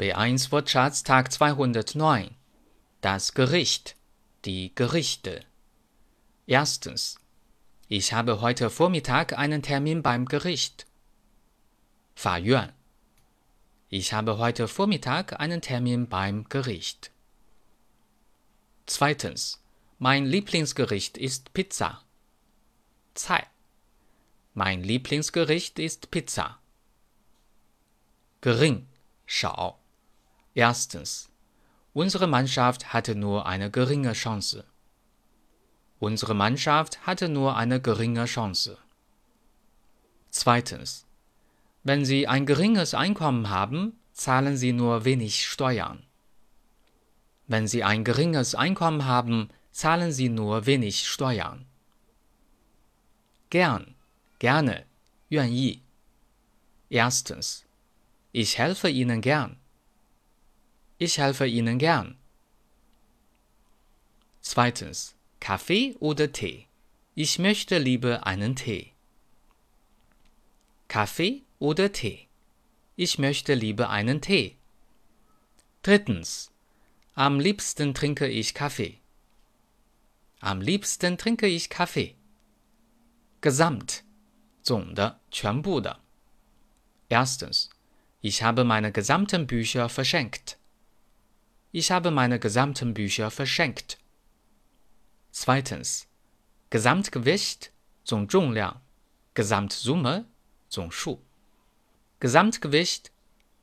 [0.00, 2.34] B1 Wortschatz Tag 209
[3.02, 3.96] Das Gericht.
[4.46, 5.44] Die Gerichte.
[6.46, 7.20] Erstens.
[7.86, 10.86] Ich habe heute Vormittag einen Termin beim Gericht.
[12.14, 12.72] Fayuan.
[13.90, 17.10] Ich habe heute Vormittag einen Termin beim Gericht.
[18.86, 19.62] Zweitens.
[19.98, 22.02] Mein Lieblingsgericht ist Pizza.
[23.12, 23.46] Zai
[24.54, 26.58] Mein Lieblingsgericht ist Pizza.
[28.40, 28.88] Gering.
[29.26, 29.79] Schau.
[30.54, 31.28] Erstens.
[31.92, 34.64] Unsere Mannschaft hatte nur eine geringe Chance.
[35.98, 38.78] Unsere Mannschaft hatte nur eine geringe Chance.
[40.30, 41.06] Zweitens.
[41.82, 46.04] Wenn Sie ein geringes Einkommen haben, zahlen Sie nur wenig Steuern.
[47.46, 51.66] Wenn Sie ein geringes Einkommen haben, zahlen Sie nur wenig Steuern.
[53.50, 53.94] Gern,
[54.38, 54.84] gerne,
[55.30, 55.82] 愿意.
[56.88, 57.64] Erstens.
[58.32, 59.56] Ich helfe Ihnen gern.
[60.99, 62.17] Ich helfe Ihnen gern.
[64.41, 65.15] Zweitens.
[65.39, 66.67] Kaffee oder Tee?
[67.13, 68.93] Ich möchte lieber einen Tee.
[70.87, 72.27] Kaffee oder Tee?
[72.95, 74.57] Ich möchte lieber einen Tee.
[75.83, 76.51] Drittens.
[77.13, 78.99] Am liebsten trinke ich Kaffee.
[80.39, 82.15] Am liebsten trinke ich Kaffee.
[83.41, 84.03] Gesamt.
[84.63, 85.99] 总的，全部的。
[87.07, 87.69] Erstens.
[88.21, 90.57] Ich habe meine gesamten Bücher verschenkt.
[91.72, 93.98] Ich habe meine gesamten Bücher verschenkt.
[95.30, 96.08] Zweitens.
[96.70, 98.80] Gesamtgewicht, zum Zhongzhongliang.
[99.34, 100.24] Gesamtsumme,
[100.68, 101.18] zum Zhongshu.
[102.18, 103.12] Gesamtgewicht,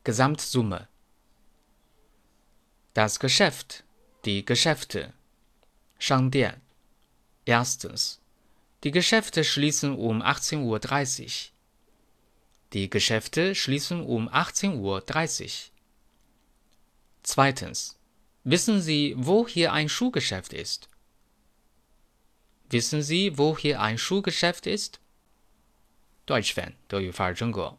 [0.05, 0.88] Gesamtsumme.
[2.94, 3.83] Das Geschäft,
[4.23, 5.14] die Geschäfte.
[5.99, 6.61] Shangdian.
[7.44, 8.21] Erstens.
[8.83, 11.30] Die Geschäfte schließen um 18.30 Uhr.
[12.73, 15.03] Die Geschäfte schließen um 18.30 Uhr.
[17.23, 17.97] Zweitens.
[18.47, 20.89] Wissen Sie, wo hier ein Schuhgeschäft ist?
[22.70, 24.98] Wissen Sie, wo hier ein Schuhgeschäft ist?
[26.27, 27.77] Deutsch Fan 德语范儿真格。